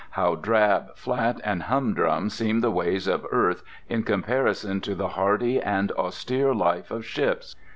[0.09, 5.61] How drab, flat, and humdrum seem the ways of earth in comparison to the hardy
[5.61, 7.55] and austere life of ships!